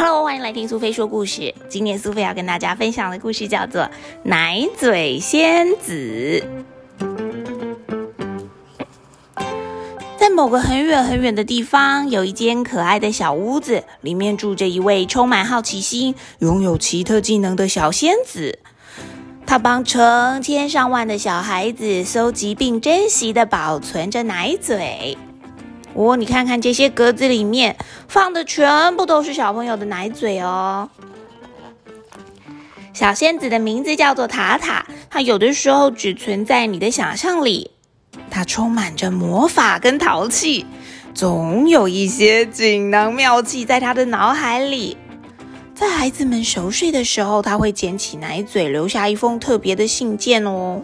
[0.00, 1.52] Hello，欢迎来听苏菲说故事。
[1.68, 3.82] 今天苏菲要跟大家分享的故事叫做
[4.22, 6.40] 《奶嘴仙子》。
[10.16, 18.60] 在某个很远很远的地方，有一间可爱的小屋子，里面住着一位充满好奇心、拥有奇特技能的小仙子。
[19.46, 25.18] 她帮成千上万的小孩子搜集并珍惜的保存着奶嘴。
[25.94, 27.76] 哦，你看看这些格子里面
[28.08, 30.88] 放的全部都是小朋友的奶嘴哦。
[32.92, 37.70] 小仙子的名字叫做塔塔，它有的时候只存在你的想象里，
[38.30, 40.66] 它充满着魔法跟淘气，
[41.14, 44.96] 总有一些锦囊妙计在它的脑海里。
[45.74, 50.82] 在孩子们熟睡的时候，他会捡起奶嘴，留下一封特别的信件哦。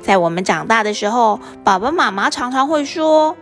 [0.00, 3.36] 在我们长大的时候，爸爸妈妈常常会说：“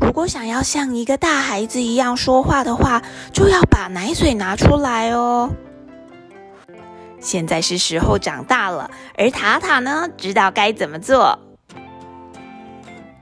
[0.00, 5.50] 如果想要像一个大孩子一样说话的话，就要把奶嘴拿出来哦。”
[7.20, 11.38] 现在是时候长大了，而塔塔呢，知道该怎么做。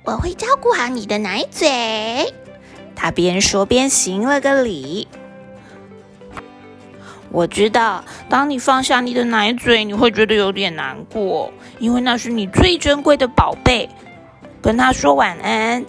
[0.04, 2.32] 我会照顾好你的奶嘴。
[2.94, 5.08] 他边说边行了个礼。
[7.30, 13.88] 我知道，当你放下你的奶嘴，你会觉得有点难过，因为那是你最珍贵的宝贝。
[14.60, 15.84] 跟他说晚安。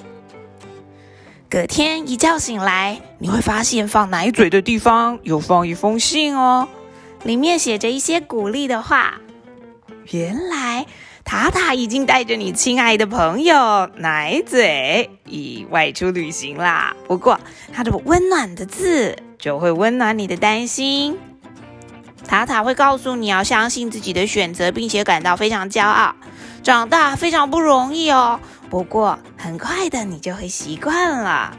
[1.50, 6.68] 隔天一觉醒来，你会发现放奶嘴的地方有放一封信哦，
[7.24, 9.20] 里面写着一些鼓励的话。
[10.12, 10.86] 原来
[11.24, 16.96] 塔塔已经带着你亲爱的朋友奶嘴已外出旅行啦。
[17.08, 17.40] 不过，
[17.74, 21.18] 他的温暖的字就会温暖你的担心。
[22.30, 26.14] 塔塔会告诉你要相信自己的选择，并且感到非常骄傲。
[26.62, 31.58] 长大非常不容易哦，不过很快的你就会习惯了。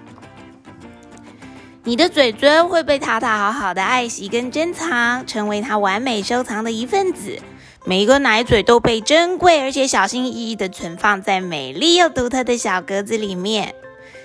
[1.82, 7.40] 你的嘴嘴会被塔塔好好的爱惜跟珍藏，成为他完美收藏的一份子。
[7.84, 13.74] 每一个奶嘴都被珍贵而且小心翼翼的存放在美丽又独特的小格子里面。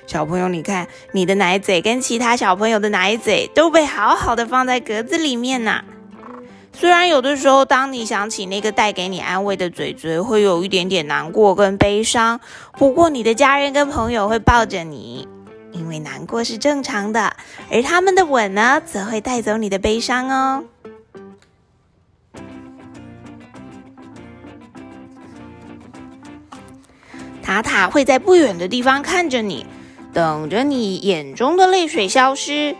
[0.06, 5.84] 小朋友，你看，你的奶嘴跟其他小朋友的奶嘴都被好好的放在格子里面呢。
[6.78, 12.42] 虽然有的时候，当你想起那个带给你安慰的嘴嘴，会有一点点难过跟悲伤。
[12.74, 15.26] 不过，你的家人跟朋友会抱着你，
[15.72, 17.38] 因为难过是正常的，
[17.72, 20.66] 而他们的吻呢，则会带走你的悲伤哦。
[27.42, 29.66] 塔塔会在不远的地方看着你，
[30.14, 32.76] 等着你眼中的泪水消失。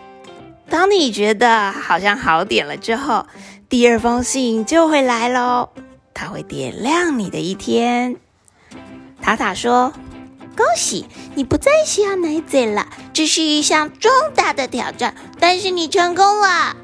[0.68, 3.26] 当你觉得好像好点了之后，
[3.68, 5.70] 第二封信就会来喽，
[6.12, 8.16] 它会点亮你的一天。
[9.22, 9.92] 塔塔说
[10.56, 16.76] ：“恭喜你不再需要奶嘴了，这是一项重大的挑战，但是你成功了。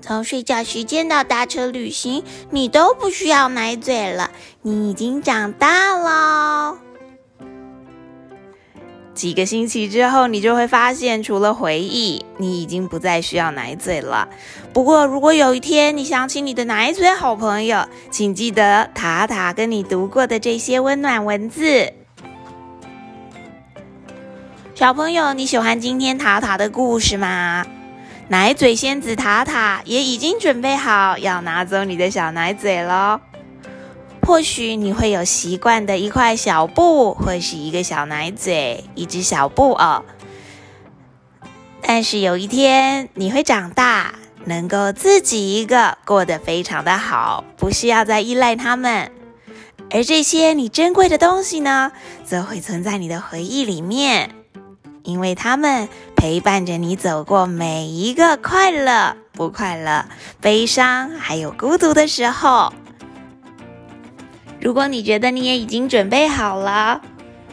[0.00, 4.30] 从睡觉时间到搭车旅行，你都不需要奶嘴了，
[4.62, 6.78] 你已经长大了。”
[9.18, 14.28] 几个星期之后，你就会发现，除了回忆，你已经不再需要奶嘴了。
[14.72, 21.92] 不过，如果有一天你想起你的奶嘴好朋友，请记得塔塔跟你读过的这些温暖文字。
[24.76, 27.66] 小朋友，你喜欢今天塔塔的故事吗？
[28.28, 33.18] 奶嘴仙子塔塔也已经准备好要拿走你的小奶嘴喽。
[34.28, 40.04] 或许你会有习惯的一块小布，或是一个小奶嘴，一只小布偶。
[41.80, 49.10] 但是有一天你会长大，能够自己一个过得非常的好，不需要再依赖他们。
[49.90, 54.34] 而这些你珍贵的东西呢，则会存在你的回忆里面，
[55.04, 60.04] 因为他们陪伴着你走过每一个快乐、不快乐、
[60.42, 62.74] 悲伤还有孤独的时候。
[64.60, 67.00] 如果你觉得你也已经准备好了，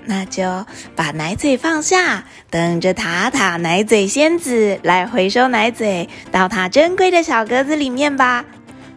[0.06, 0.66] 那就
[0.96, 8.46] 把奶嘴放下，等着塔塔奶嘴仙子来回收奶嘴到它珍贵的小格子里面吧。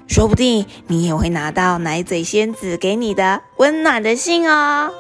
[0.07, 4.91] 说不定你也会拿到奶嘴仙子给你的温暖的信哦。